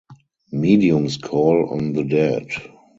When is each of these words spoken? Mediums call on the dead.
Mediums 0.51 1.17
call 1.17 1.69
on 1.69 1.93
the 1.93 2.03
dead. 2.03 2.47